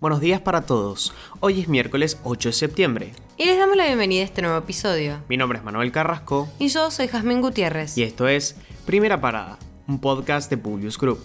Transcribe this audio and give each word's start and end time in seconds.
Buenos 0.00 0.20
días 0.20 0.40
para 0.40 0.62
todos. 0.62 1.12
Hoy 1.40 1.60
es 1.60 1.66
miércoles 1.66 2.20
8 2.22 2.50
de 2.50 2.52
septiembre. 2.52 3.12
Y 3.36 3.46
les 3.46 3.58
damos 3.58 3.76
la 3.76 3.84
bienvenida 3.84 4.22
a 4.22 4.26
este 4.26 4.42
nuevo 4.42 4.56
episodio. 4.56 5.24
Mi 5.28 5.36
nombre 5.36 5.58
es 5.58 5.64
Manuel 5.64 5.90
Carrasco. 5.90 6.48
Y 6.60 6.68
yo 6.68 6.92
soy 6.92 7.08
Jazmín 7.08 7.40
Gutiérrez. 7.40 7.98
Y 7.98 8.04
esto 8.04 8.28
es 8.28 8.54
Primera 8.86 9.20
Parada, 9.20 9.58
un 9.88 10.00
podcast 10.00 10.50
de 10.50 10.56
Publius 10.56 10.98
Group. 10.98 11.18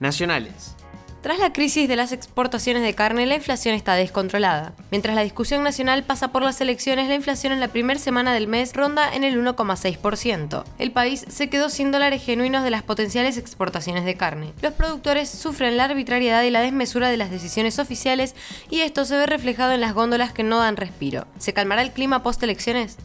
Nacionales. 0.00 0.74
Tras 1.22 1.38
la 1.38 1.52
crisis 1.52 1.88
de 1.88 1.96
las 1.96 2.12
exportaciones 2.12 2.82
de 2.82 2.94
carne, 2.94 3.26
la 3.26 3.34
inflación 3.34 3.74
está 3.74 3.94
descontrolada. 3.94 4.74
Mientras 4.90 5.16
la 5.16 5.24
discusión 5.24 5.64
nacional 5.64 6.04
pasa 6.04 6.28
por 6.28 6.42
las 6.42 6.60
elecciones, 6.60 7.08
la 7.08 7.16
inflación 7.16 7.52
en 7.52 7.58
la 7.58 7.68
primera 7.68 7.98
semana 7.98 8.32
del 8.32 8.46
mes 8.46 8.72
ronda 8.74 9.12
en 9.12 9.24
el 9.24 9.42
1,6%. 9.42 10.64
El 10.78 10.92
país 10.92 11.24
se 11.28 11.48
quedó 11.48 11.68
sin 11.68 11.90
dólares 11.90 12.22
genuinos 12.22 12.62
de 12.62 12.70
las 12.70 12.82
potenciales 12.82 13.38
exportaciones 13.38 14.04
de 14.04 14.16
carne. 14.16 14.52
Los 14.62 14.74
productores 14.74 15.28
sufren 15.28 15.76
la 15.76 15.84
arbitrariedad 15.84 16.44
y 16.44 16.50
la 16.50 16.60
desmesura 16.60 17.08
de 17.08 17.16
las 17.16 17.30
decisiones 17.30 17.78
oficiales 17.78 18.36
y 18.70 18.80
esto 18.80 19.04
se 19.04 19.16
ve 19.16 19.26
reflejado 19.26 19.72
en 19.72 19.80
las 19.80 19.94
góndolas 19.94 20.32
que 20.32 20.44
no 20.44 20.58
dan 20.58 20.76
respiro. 20.76 21.26
¿Se 21.38 21.52
calmará 21.52 21.82
el 21.82 21.90
clima 21.90 22.22
post-elecciones? 22.22 22.98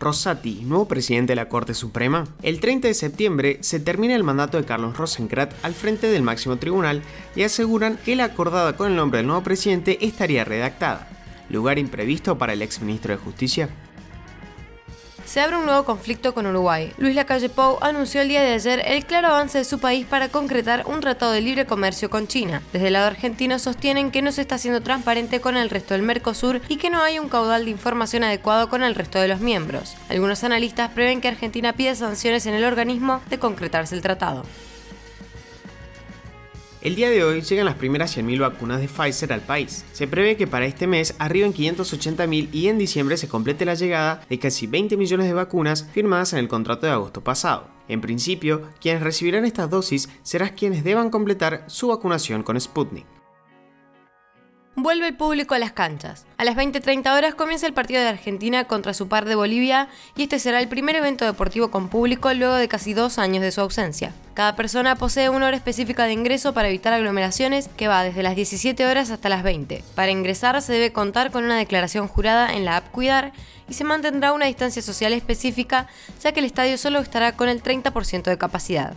Rosati, 0.00 0.62
nuevo 0.64 0.88
presidente 0.88 1.32
de 1.32 1.36
la 1.36 1.50
Corte 1.50 1.74
Suprema. 1.74 2.26
El 2.42 2.58
30 2.58 2.88
de 2.88 2.94
septiembre 2.94 3.58
se 3.60 3.78
termina 3.80 4.16
el 4.16 4.24
mandato 4.24 4.56
de 4.56 4.64
Carlos 4.64 4.96
Rosenkrantz 4.96 5.54
al 5.62 5.74
frente 5.74 6.06
del 6.06 6.22
máximo 6.22 6.56
tribunal 6.56 7.02
y 7.36 7.42
aseguran 7.42 7.98
que 7.98 8.16
la 8.16 8.24
acordada 8.24 8.76
con 8.76 8.90
el 8.90 8.96
nombre 8.96 9.18
del 9.18 9.26
nuevo 9.26 9.42
presidente 9.42 9.98
estaría 10.00 10.44
redactada. 10.44 11.06
Lugar 11.50 11.78
imprevisto 11.78 12.38
para 12.38 12.54
el 12.54 12.62
exministro 12.62 13.12
de 13.12 13.22
Justicia 13.22 13.68
se 15.30 15.40
abre 15.40 15.58
un 15.58 15.64
nuevo 15.64 15.84
conflicto 15.84 16.34
con 16.34 16.44
Uruguay. 16.44 16.92
Luis 16.98 17.14
Lacalle 17.14 17.48
Pou 17.48 17.78
anunció 17.82 18.20
el 18.20 18.28
día 18.28 18.40
de 18.40 18.54
ayer 18.54 18.82
el 18.84 19.06
claro 19.06 19.28
avance 19.28 19.58
de 19.58 19.64
su 19.64 19.78
país 19.78 20.04
para 20.04 20.28
concretar 20.28 20.86
un 20.88 20.98
tratado 20.98 21.30
de 21.30 21.40
libre 21.40 21.66
comercio 21.66 22.10
con 22.10 22.26
China. 22.26 22.62
Desde 22.72 22.88
el 22.88 22.94
lado 22.94 23.06
argentino 23.06 23.60
sostienen 23.60 24.10
que 24.10 24.22
no 24.22 24.32
se 24.32 24.40
está 24.40 24.58
siendo 24.58 24.80
transparente 24.80 25.40
con 25.40 25.56
el 25.56 25.70
resto 25.70 25.94
del 25.94 26.02
Mercosur 26.02 26.60
y 26.66 26.78
que 26.78 26.90
no 26.90 27.00
hay 27.00 27.20
un 27.20 27.28
caudal 27.28 27.64
de 27.64 27.70
información 27.70 28.24
adecuado 28.24 28.68
con 28.68 28.82
el 28.82 28.96
resto 28.96 29.20
de 29.20 29.28
los 29.28 29.38
miembros. 29.38 29.94
Algunos 30.08 30.42
analistas 30.42 30.90
prevén 30.90 31.20
que 31.20 31.28
Argentina 31.28 31.74
pide 31.74 31.94
sanciones 31.94 32.46
en 32.46 32.54
el 32.54 32.64
organismo 32.64 33.20
de 33.30 33.38
concretarse 33.38 33.94
el 33.94 34.02
tratado. 34.02 34.42
El 36.82 36.96
día 36.96 37.10
de 37.10 37.22
hoy 37.22 37.42
llegan 37.42 37.66
las 37.66 37.74
primeras 37.74 38.16
100.000 38.16 38.40
vacunas 38.40 38.80
de 38.80 38.88
Pfizer 38.88 39.34
al 39.34 39.42
país. 39.42 39.84
Se 39.92 40.08
prevé 40.08 40.38
que 40.38 40.46
para 40.46 40.64
este 40.64 40.86
mes 40.86 41.14
arriben 41.18 41.52
580.000 41.52 42.48
y 42.54 42.68
en 42.68 42.78
diciembre 42.78 43.18
se 43.18 43.28
complete 43.28 43.66
la 43.66 43.74
llegada 43.74 44.22
de 44.30 44.38
casi 44.38 44.66
20 44.66 44.96
millones 44.96 45.26
de 45.26 45.34
vacunas 45.34 45.86
firmadas 45.92 46.32
en 46.32 46.38
el 46.38 46.48
contrato 46.48 46.86
de 46.86 46.92
agosto 46.92 47.22
pasado. 47.22 47.68
En 47.86 48.00
principio, 48.00 48.62
quienes 48.80 49.02
recibirán 49.02 49.44
estas 49.44 49.68
dosis 49.68 50.08
serán 50.22 50.54
quienes 50.56 50.82
deban 50.82 51.10
completar 51.10 51.64
su 51.66 51.88
vacunación 51.88 52.42
con 52.42 52.58
Sputnik. 52.58 53.19
Vuelve 54.82 55.08
el 55.08 55.14
público 55.14 55.54
a 55.54 55.58
las 55.58 55.72
canchas. 55.72 56.24
A 56.38 56.44
las 56.44 56.56
20.30 56.56 57.14
horas 57.14 57.34
comienza 57.34 57.66
el 57.66 57.74
partido 57.74 58.00
de 58.00 58.08
Argentina 58.08 58.64
contra 58.64 58.94
su 58.94 59.08
par 59.08 59.26
de 59.26 59.34
Bolivia 59.34 59.90
y 60.16 60.22
este 60.22 60.38
será 60.38 60.58
el 60.58 60.68
primer 60.68 60.96
evento 60.96 61.26
deportivo 61.26 61.70
con 61.70 61.90
público 61.90 62.32
luego 62.32 62.54
de 62.54 62.66
casi 62.66 62.94
dos 62.94 63.18
años 63.18 63.42
de 63.42 63.52
su 63.52 63.60
ausencia. 63.60 64.14
Cada 64.32 64.56
persona 64.56 64.96
posee 64.96 65.28
una 65.28 65.48
hora 65.48 65.56
específica 65.58 66.04
de 66.04 66.14
ingreso 66.14 66.54
para 66.54 66.68
evitar 66.68 66.94
aglomeraciones 66.94 67.68
que 67.76 67.88
va 67.88 68.02
desde 68.02 68.22
las 68.22 68.36
17 68.36 68.86
horas 68.86 69.10
hasta 69.10 69.28
las 69.28 69.42
20. 69.42 69.84
Para 69.94 70.12
ingresar 70.12 70.62
se 70.62 70.72
debe 70.72 70.94
contar 70.94 71.30
con 71.30 71.44
una 71.44 71.58
declaración 71.58 72.08
jurada 72.08 72.50
en 72.50 72.64
la 72.64 72.78
app 72.78 72.90
Cuidar 72.90 73.34
y 73.68 73.74
se 73.74 73.84
mantendrá 73.84 74.32
una 74.32 74.46
distancia 74.46 74.80
social 74.80 75.12
específica 75.12 75.88
ya 76.22 76.32
que 76.32 76.40
el 76.40 76.46
estadio 76.46 76.78
solo 76.78 77.00
estará 77.00 77.36
con 77.36 77.50
el 77.50 77.62
30% 77.62 78.22
de 78.22 78.38
capacidad. 78.38 78.94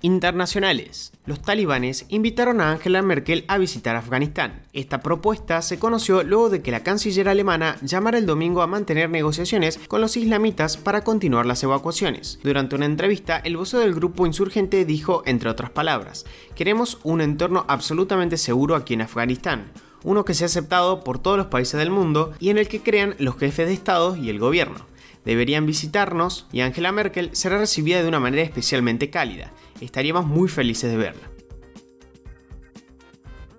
Internacionales. 0.00 1.12
Los 1.26 1.42
talibanes 1.42 2.06
invitaron 2.08 2.60
a 2.60 2.70
Angela 2.70 3.02
Merkel 3.02 3.44
a 3.48 3.58
visitar 3.58 3.96
Afganistán. 3.96 4.62
Esta 4.72 5.02
propuesta 5.02 5.60
se 5.62 5.78
conoció 5.78 6.22
luego 6.22 6.50
de 6.50 6.62
que 6.62 6.70
la 6.70 6.82
canciller 6.82 7.28
alemana 7.28 7.76
llamara 7.82 8.18
el 8.18 8.26
domingo 8.26 8.62
a 8.62 8.66
mantener 8.66 9.10
negociaciones 9.10 9.78
con 9.88 10.00
los 10.00 10.16
islamitas 10.16 10.76
para 10.76 11.02
continuar 11.02 11.46
las 11.46 11.62
evacuaciones. 11.62 12.38
Durante 12.42 12.76
una 12.76 12.86
entrevista, 12.86 13.38
el 13.38 13.56
vocero 13.56 13.82
del 13.82 13.94
grupo 13.94 14.26
insurgente 14.26 14.84
dijo, 14.84 15.22
entre 15.26 15.50
otras 15.50 15.70
palabras, 15.70 16.26
queremos 16.54 16.98
un 17.02 17.20
entorno 17.20 17.64
absolutamente 17.68 18.36
seguro 18.36 18.76
aquí 18.76 18.94
en 18.94 19.02
Afganistán 19.02 19.72
uno 20.04 20.24
que 20.24 20.34
sea 20.34 20.46
aceptado 20.46 21.02
por 21.02 21.18
todos 21.18 21.36
los 21.36 21.46
países 21.46 21.78
del 21.78 21.90
mundo 21.90 22.32
y 22.38 22.50
en 22.50 22.58
el 22.58 22.68
que 22.68 22.80
crean 22.80 23.14
los 23.18 23.36
jefes 23.36 23.66
de 23.66 23.74
Estado 23.74 24.16
y 24.16 24.30
el 24.30 24.38
gobierno. 24.38 24.86
Deberían 25.24 25.66
visitarnos 25.66 26.46
y 26.52 26.60
Angela 26.60 26.92
Merkel 26.92 27.30
será 27.32 27.58
recibida 27.58 28.00
de 28.00 28.08
una 28.08 28.20
manera 28.20 28.42
especialmente 28.42 29.10
cálida 29.10 29.52
estaríamos 29.84 30.26
muy 30.26 30.48
felices 30.48 30.90
de 30.90 30.96
verla. 30.96 31.30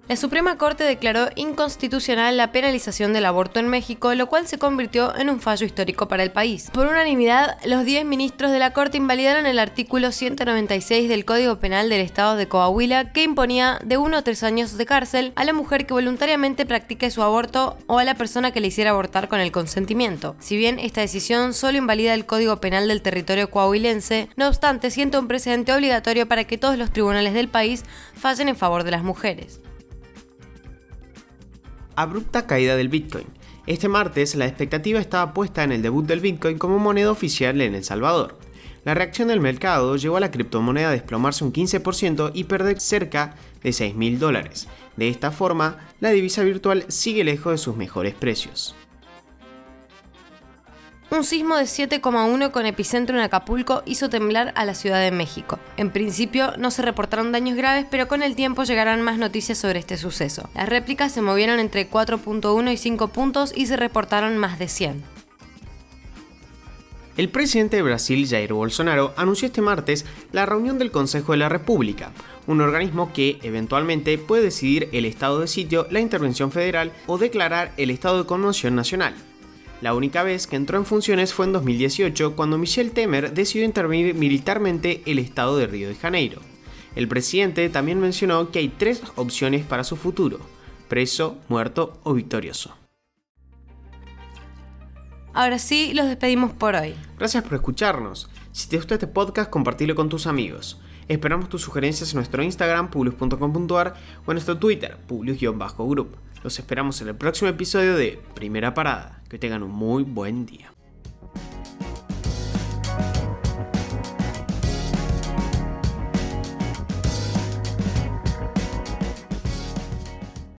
La 0.09 0.15
Suprema 0.15 0.57
Corte 0.57 0.83
declaró 0.83 1.29
inconstitucional 1.35 2.35
la 2.35 2.51
penalización 2.51 3.13
del 3.13 3.27
aborto 3.27 3.59
en 3.59 3.67
México, 3.67 4.15
lo 4.15 4.25
cual 4.25 4.47
se 4.47 4.57
convirtió 4.57 5.15
en 5.15 5.29
un 5.29 5.39
fallo 5.39 5.67
histórico 5.67 6.07
para 6.07 6.23
el 6.23 6.31
país. 6.31 6.71
Por 6.73 6.87
unanimidad, 6.87 7.59
los 7.63 7.85
10 7.85 8.05
ministros 8.05 8.49
de 8.49 8.57
la 8.57 8.73
Corte 8.73 8.97
invalidaron 8.97 9.45
el 9.45 9.59
artículo 9.59 10.11
196 10.11 11.09
del 11.09 11.25
Código 11.25 11.59
Penal 11.59 11.89
del 11.89 12.01
Estado 12.01 12.37
de 12.37 12.47
Coahuila, 12.47 13.11
que 13.11 13.21
imponía 13.21 13.79
de 13.85 13.97
1 13.97 14.17
a 14.17 14.23
3 14.23 14.41
años 14.41 14.77
de 14.79 14.87
cárcel 14.87 15.31
a 15.35 15.43
la 15.43 15.53
mujer 15.53 15.85
que 15.85 15.93
voluntariamente 15.93 16.65
practique 16.65 17.11
su 17.11 17.21
aborto 17.21 17.77
o 17.85 17.99
a 17.99 18.03
la 18.03 18.15
persona 18.15 18.49
que 18.49 18.61
le 18.61 18.69
hiciera 18.69 18.89
abortar 18.89 19.27
con 19.27 19.39
el 19.39 19.51
consentimiento. 19.51 20.35
Si 20.39 20.57
bien 20.57 20.79
esta 20.79 21.01
decisión 21.01 21.53
solo 21.53 21.77
invalida 21.77 22.15
el 22.15 22.25
Código 22.25 22.59
Penal 22.59 22.87
del 22.87 23.03
territorio 23.03 23.51
coahuilense, 23.51 24.27
no 24.37 24.47
obstante 24.47 24.89
sienta 24.89 25.19
un 25.19 25.27
precedente 25.27 25.71
obligatorio 25.71 26.27
para 26.27 26.45
que 26.45 26.57
todos 26.57 26.79
los 26.79 26.91
tribunales 26.91 27.35
del 27.35 27.47
país 27.47 27.83
fallen 28.15 28.49
en 28.49 28.55
favor 28.55 28.83
de 28.83 28.89
las 28.89 29.03
mujeres 29.03 29.61
abrupta 32.01 32.47
caída 32.47 32.75
del 32.77 32.89
Bitcoin. 32.89 33.25
Este 33.67 33.89
martes 33.89 34.35
la 34.35 34.47
expectativa 34.47 34.99
estaba 34.99 35.33
puesta 35.33 35.63
en 35.63 35.71
el 35.71 35.81
debut 35.81 36.05
del 36.05 36.21
Bitcoin 36.21 36.57
como 36.57 36.79
moneda 36.79 37.11
oficial 37.11 37.59
en 37.61 37.75
El 37.75 37.83
Salvador. 37.83 38.37
La 38.85 38.93
reacción 38.93 39.27
del 39.27 39.41
mercado 39.41 39.97
llevó 39.97 40.17
a 40.17 40.21
la 40.21 40.31
criptomoneda 40.31 40.89
a 40.89 40.93
desplomarse 40.93 41.43
un 41.43 41.51
15% 41.51 42.31
y 42.33 42.45
perder 42.45 42.79
cerca 42.79 43.35
de 43.61 43.73
6 43.73 43.95
mil 43.95 44.17
dólares. 44.17 44.67
De 44.95 45.09
esta 45.09 45.31
forma, 45.31 45.89
la 45.99 46.11
divisa 46.11 46.41
virtual 46.43 46.85
sigue 46.87 47.25
lejos 47.25 47.51
de 47.51 47.57
sus 47.57 47.75
mejores 47.75 48.15
precios. 48.15 48.75
Un 51.11 51.23
sismo 51.23 51.57
de 51.57 51.63
7,1 51.63 52.51
con 52.51 52.67
epicentro 52.67 53.17
en 53.17 53.23
Acapulco 53.23 53.81
hizo 53.87 54.11
temblar 54.11 54.53
a 54.55 54.63
la 54.63 54.75
Ciudad 54.75 55.01
de 55.01 55.09
México. 55.09 55.57
En 55.75 55.89
principio 55.89 56.53
no 56.57 56.69
se 56.69 56.83
reportaron 56.83 57.31
daños 57.31 57.57
graves, 57.57 57.87
pero 57.89 58.07
con 58.07 58.21
el 58.21 58.35
tiempo 58.35 58.63
llegarán 58.63 59.01
más 59.01 59.17
noticias 59.17 59.57
sobre 59.57 59.79
este 59.79 59.97
suceso. 59.97 60.47
Las 60.53 60.69
réplicas 60.69 61.11
se 61.11 61.23
movieron 61.23 61.59
entre 61.59 61.89
4.1 61.89 62.71
y 62.71 62.77
5 62.77 63.07
puntos 63.07 63.53
y 63.55 63.65
se 63.65 63.75
reportaron 63.75 64.37
más 64.37 64.59
de 64.59 64.67
100. 64.67 65.03
El 67.17 67.29
presidente 67.29 67.77
de 67.77 67.83
Brasil, 67.83 68.27
Jair 68.29 68.53
Bolsonaro, 68.53 69.13
anunció 69.17 69.47
este 69.47 69.61
martes 69.61 70.05
la 70.31 70.45
reunión 70.45 70.77
del 70.77 70.91
Consejo 70.91 71.31
de 71.31 71.39
la 71.39 71.49
República, 71.49 72.11
un 72.45 72.61
organismo 72.61 73.11
que 73.13 73.39
eventualmente 73.41 74.19
puede 74.19 74.43
decidir 74.43 74.89
el 74.93 75.05
estado 75.05 75.39
de 75.39 75.47
sitio, 75.47 75.87
la 75.89 76.01
intervención 76.01 76.51
federal 76.51 76.93
o 77.07 77.17
declarar 77.17 77.73
el 77.77 77.89
estado 77.89 78.19
de 78.19 78.27
conmoción 78.27 78.75
nacional. 78.75 79.15
La 79.81 79.93
única 79.93 80.23
vez 80.23 80.45
que 80.45 80.57
entró 80.57 80.77
en 80.77 80.85
funciones 80.85 81.33
fue 81.33 81.45
en 81.45 81.53
2018 81.53 82.35
cuando 82.35 82.57
Michel 82.57 82.91
Temer 82.91 83.33
decidió 83.33 83.65
intervenir 83.65 84.13
militarmente 84.13 85.01
el 85.05 85.19
estado 85.19 85.57
de 85.57 85.67
Río 85.67 85.87
de 85.87 85.95
Janeiro. 85.95 86.41
El 86.95 87.07
presidente 87.07 87.69
también 87.69 87.99
mencionó 88.01 88.51
que 88.51 88.59
hay 88.59 88.67
tres 88.67 89.01
opciones 89.15 89.65
para 89.65 89.85
su 89.85 89.95
futuro, 89.95 90.39
preso, 90.89 91.37
muerto 91.47 91.97
o 92.03 92.13
victorioso. 92.13 92.75
Ahora 95.33 95.59
sí, 95.59 95.93
los 95.93 96.07
despedimos 96.07 96.51
por 96.51 96.75
hoy. 96.75 96.95
Gracias 97.17 97.43
por 97.43 97.53
escucharnos. 97.53 98.29
Si 98.51 98.67
te 98.67 98.75
gustó 98.75 98.95
este 98.95 99.07
podcast, 99.07 99.49
compartilo 99.49 99.95
con 99.95 100.09
tus 100.09 100.27
amigos. 100.27 100.81
Esperamos 101.07 101.47
tus 101.47 101.61
sugerencias 101.61 102.11
en 102.11 102.17
nuestro 102.17 102.43
Instagram, 102.43 102.91
publius.com.ar 102.91 103.95
o 104.25 104.31
en 104.31 104.35
nuestro 104.35 104.57
Twitter, 104.57 104.97
publius-group. 105.07 106.17
Los 106.43 106.57
esperamos 106.57 107.01
en 107.01 107.09
el 107.09 107.15
próximo 107.15 107.49
episodio 107.49 107.95
de 107.95 108.21
Primera 108.33 108.73
Parada. 108.73 109.21
Que 109.29 109.37
tengan 109.37 109.61
un 109.61 109.71
muy 109.71 110.03
buen 110.03 110.45
día. 110.45 110.71